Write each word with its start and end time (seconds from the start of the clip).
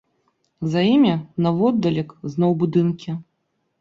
За 0.75 0.81
імі, 0.93 1.11
наводдалек, 1.47 2.17
зноў 2.37 2.51
будынкі. 2.65 3.11